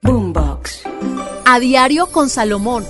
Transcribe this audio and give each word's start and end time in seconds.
Boombox. 0.00 0.82
A 1.44 1.58
diario 1.58 2.06
con 2.06 2.30
Salomón. 2.30 2.84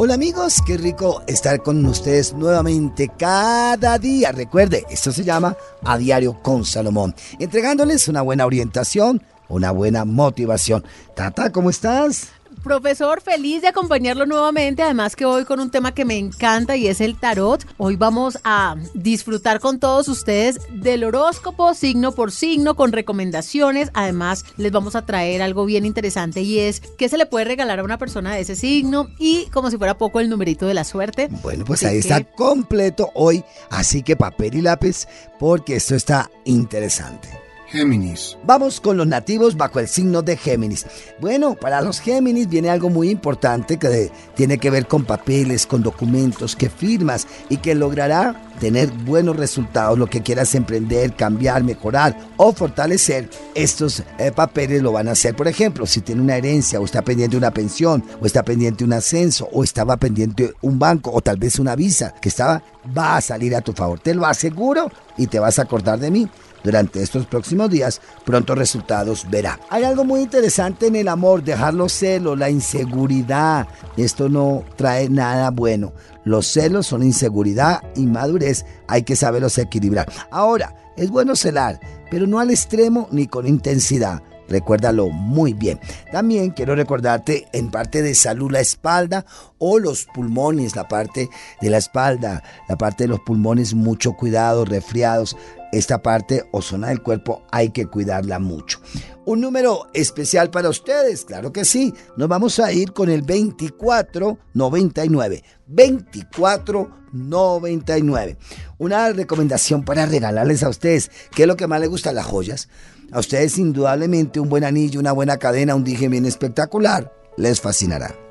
Hola 0.00 0.14
amigos, 0.14 0.56
qué 0.66 0.76
rico 0.76 1.22
estar 1.28 1.62
con 1.62 1.84
ustedes 1.86 2.32
nuevamente 2.32 3.10
cada 3.16 3.98
día. 3.98 4.32
Recuerde, 4.32 4.84
esto 4.90 5.12
se 5.12 5.22
llama 5.22 5.56
A 5.84 5.98
Diario 5.98 6.42
con 6.42 6.64
Salomón, 6.64 7.14
entregándoles 7.38 8.08
una 8.08 8.22
buena 8.22 8.46
orientación, 8.46 9.22
una 9.48 9.70
buena 9.70 10.04
motivación. 10.04 10.84
Tata, 11.14 11.50
¿cómo 11.52 11.70
estás? 11.70 12.28
Profesor, 12.62 13.20
feliz 13.20 13.62
de 13.62 13.68
acompañarlo 13.68 14.26
nuevamente. 14.26 14.82
Además 14.82 15.16
que 15.16 15.24
hoy 15.24 15.44
con 15.44 15.60
un 15.60 15.70
tema 15.70 15.94
que 15.94 16.04
me 16.04 16.18
encanta 16.18 16.76
y 16.76 16.88
es 16.88 17.00
el 17.00 17.18
tarot. 17.18 17.64
Hoy 17.76 17.96
vamos 17.96 18.38
a 18.44 18.76
disfrutar 18.94 19.60
con 19.60 19.78
todos 19.78 20.08
ustedes 20.08 20.58
del 20.70 21.04
horóscopo 21.04 21.72
signo 21.74 22.12
por 22.12 22.32
signo 22.32 22.74
con 22.74 22.92
recomendaciones. 22.92 23.90
Además 23.94 24.44
les 24.56 24.72
vamos 24.72 24.96
a 24.96 25.06
traer 25.06 25.40
algo 25.40 25.64
bien 25.64 25.86
interesante 25.86 26.40
y 26.42 26.58
es 26.58 26.80
qué 26.80 27.08
se 27.08 27.18
le 27.18 27.26
puede 27.26 27.44
regalar 27.44 27.78
a 27.78 27.84
una 27.84 27.98
persona 27.98 28.34
de 28.34 28.40
ese 28.40 28.56
signo 28.56 29.08
y 29.18 29.46
como 29.46 29.70
si 29.70 29.78
fuera 29.78 29.96
poco 29.96 30.20
el 30.20 30.28
numerito 30.28 30.66
de 30.66 30.74
la 30.74 30.84
suerte. 30.84 31.28
Bueno, 31.42 31.64
pues 31.64 31.84
ahí 31.84 31.98
está 31.98 32.24
completo 32.24 33.10
hoy. 33.14 33.44
Así 33.70 34.02
que 34.02 34.16
papel 34.16 34.56
y 34.56 34.62
lápiz 34.62 35.06
porque 35.38 35.76
esto 35.76 35.94
está 35.94 36.30
interesante. 36.44 37.37
Géminis. 37.70 38.38
Vamos 38.44 38.80
con 38.80 38.96
los 38.96 39.06
nativos 39.06 39.56
bajo 39.56 39.78
el 39.78 39.88
signo 39.88 40.22
de 40.22 40.36
Géminis. 40.36 40.86
Bueno, 41.20 41.54
para 41.54 41.82
los 41.82 42.00
Géminis 42.00 42.48
viene 42.48 42.70
algo 42.70 42.88
muy 42.88 43.10
importante 43.10 43.76
que 43.76 44.10
tiene 44.34 44.58
que 44.58 44.70
ver 44.70 44.86
con 44.86 45.04
papeles, 45.04 45.66
con 45.66 45.82
documentos 45.82 46.56
que 46.56 46.70
firmas 46.70 47.26
y 47.48 47.58
que 47.58 47.74
logrará 47.74 48.48
tener 48.58 48.90
buenos 48.90 49.36
resultados, 49.36 49.98
lo 49.98 50.08
que 50.08 50.22
quieras 50.22 50.54
emprender, 50.54 51.14
cambiar, 51.14 51.62
mejorar 51.62 52.16
o 52.36 52.52
fortalecer, 52.52 53.28
estos 53.54 54.02
eh, 54.18 54.32
papeles 54.32 54.82
lo 54.82 54.92
van 54.92 55.08
a 55.08 55.12
hacer. 55.12 55.36
Por 55.36 55.46
ejemplo, 55.46 55.86
si 55.86 56.00
tiene 56.00 56.22
una 56.22 56.36
herencia 56.36 56.80
o 56.80 56.84
está 56.84 57.02
pendiente 57.02 57.36
una 57.36 57.52
pensión 57.52 58.02
o 58.20 58.26
está 58.26 58.42
pendiente 58.42 58.84
un 58.84 58.92
ascenso 58.92 59.48
o 59.52 59.62
estaba 59.62 59.96
pendiente 59.96 60.54
un 60.62 60.78
banco 60.78 61.12
o 61.12 61.20
tal 61.20 61.36
vez 61.36 61.58
una 61.58 61.76
visa 61.76 62.14
que 62.20 62.30
estaba, 62.30 62.62
va 62.96 63.16
a 63.16 63.20
salir 63.20 63.54
a 63.54 63.60
tu 63.60 63.72
favor. 63.72 64.00
Te 64.00 64.14
lo 64.14 64.26
aseguro 64.26 64.90
y 65.16 65.26
te 65.26 65.38
vas 65.38 65.58
a 65.58 65.62
acordar 65.62 65.98
de 65.98 66.10
mí 66.10 66.28
durante 66.64 67.02
estos 67.02 67.26
próximos 67.26 67.70
días, 67.70 68.00
pronto 68.24 68.54
resultados 68.54 69.26
verá. 69.30 69.58
Hay 69.70 69.84
algo 69.84 70.04
muy 70.04 70.20
interesante 70.20 70.86
en 70.86 70.96
el 70.96 71.08
amor, 71.08 71.42
dejar 71.42 71.74
los 71.74 71.92
celos, 71.92 72.38
la 72.38 72.50
inseguridad. 72.50 73.68
Esto 73.96 74.28
no 74.28 74.64
trae 74.76 75.08
nada 75.08 75.50
bueno. 75.50 75.92
Los 76.24 76.46
celos 76.46 76.86
son 76.86 77.02
inseguridad 77.02 77.80
y 77.96 78.06
madurez, 78.06 78.64
hay 78.86 79.02
que 79.02 79.16
saberlos 79.16 79.56
equilibrar. 79.58 80.10
Ahora, 80.30 80.74
es 80.96 81.10
bueno 81.10 81.36
celar, 81.36 81.80
pero 82.10 82.26
no 82.26 82.40
al 82.40 82.50
extremo 82.50 83.08
ni 83.12 83.26
con 83.26 83.46
intensidad. 83.46 84.22
Recuérdalo 84.48 85.10
muy 85.10 85.52
bien. 85.52 85.78
También 86.10 86.50
quiero 86.50 86.74
recordarte 86.74 87.46
en 87.52 87.70
parte 87.70 88.02
de 88.02 88.14
salud 88.14 88.50
la 88.50 88.60
espalda 88.60 89.26
o 89.58 89.78
los 89.78 90.06
pulmones, 90.06 90.74
la 90.74 90.88
parte 90.88 91.28
de 91.60 91.70
la 91.70 91.76
espalda, 91.76 92.42
la 92.68 92.76
parte 92.76 93.04
de 93.04 93.08
los 93.08 93.20
pulmones, 93.20 93.74
mucho 93.74 94.14
cuidado, 94.14 94.64
resfriados. 94.64 95.36
Esta 95.72 96.02
parte 96.02 96.44
o 96.50 96.60
zona 96.62 96.88
del 96.88 97.02
cuerpo 97.02 97.44
hay 97.50 97.68
que 97.70 97.86
cuidarla 97.86 98.38
mucho. 98.38 98.80
Un 99.26 99.42
número 99.42 99.88
especial 99.92 100.48
para 100.50 100.70
ustedes, 100.70 101.24
claro 101.24 101.52
que 101.52 101.66
sí. 101.66 101.92
Nos 102.16 102.28
vamos 102.28 102.58
a 102.58 102.72
ir 102.72 102.92
con 102.92 103.10
el 103.10 103.26
2499. 103.26 105.44
2499. 105.66 108.38
Una 108.78 109.12
recomendación 109.12 109.84
para 109.84 110.06
regalarles 110.06 110.62
a 110.62 110.70
ustedes. 110.70 111.10
¿Qué 111.34 111.42
es 111.42 111.48
lo 111.48 111.56
que 111.56 111.66
más 111.66 111.80
les 111.80 111.90
gusta? 111.90 112.12
Las 112.12 112.24
joyas. 112.24 112.70
A 113.12 113.20
ustedes 113.20 113.58
indudablemente 113.58 114.40
un 114.40 114.48
buen 114.48 114.64
anillo, 114.64 115.00
una 115.00 115.12
buena 115.12 115.36
cadena, 115.36 115.74
un 115.74 115.84
dije 115.84 116.08
bien 116.08 116.24
espectacular. 116.24 117.12
Les 117.36 117.60
fascinará. 117.60 118.27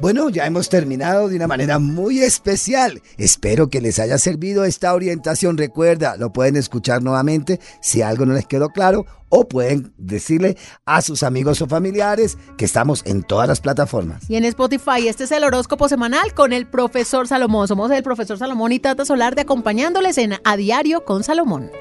Bueno, 0.00 0.30
ya 0.30 0.46
hemos 0.46 0.68
terminado 0.68 1.28
de 1.28 1.34
una 1.34 1.48
manera 1.48 1.80
muy 1.80 2.20
especial. 2.20 3.02
Espero 3.16 3.68
que 3.68 3.80
les 3.80 3.98
haya 3.98 4.16
servido 4.16 4.64
esta 4.64 4.94
orientación. 4.94 5.58
Recuerda, 5.58 6.16
lo 6.16 6.32
pueden 6.32 6.54
escuchar 6.54 7.02
nuevamente 7.02 7.58
si 7.80 8.00
algo 8.00 8.24
no 8.24 8.32
les 8.32 8.46
quedó 8.46 8.68
claro 8.68 9.06
o 9.28 9.48
pueden 9.48 9.92
decirle 9.98 10.56
a 10.84 11.02
sus 11.02 11.24
amigos 11.24 11.60
o 11.62 11.66
familiares 11.66 12.38
que 12.56 12.64
estamos 12.64 13.02
en 13.06 13.24
todas 13.24 13.48
las 13.48 13.60
plataformas. 13.60 14.22
Y 14.30 14.36
en 14.36 14.44
Spotify, 14.44 15.08
este 15.08 15.24
es 15.24 15.32
el 15.32 15.42
horóscopo 15.42 15.88
semanal 15.88 16.32
con 16.32 16.52
el 16.52 16.68
profesor 16.68 17.26
Salomón. 17.26 17.66
Somos 17.66 17.90
el 17.90 18.04
profesor 18.04 18.38
Salomón 18.38 18.70
y 18.70 18.78
Tata 18.78 19.04
Solar 19.04 19.34
de 19.34 19.42
acompañándoles 19.42 20.16
en 20.18 20.34
A 20.44 20.56
Diario 20.56 21.04
con 21.04 21.24
Salomón. 21.24 21.72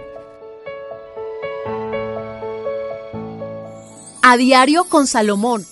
A 4.24 4.38
Diario 4.38 4.86
con 4.86 5.06
Salomón 5.06 5.68